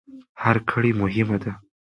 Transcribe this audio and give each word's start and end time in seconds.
هر 0.41 0.57
کړۍ 0.69 0.91
مهمه 1.01 1.37
ده. 1.43 1.51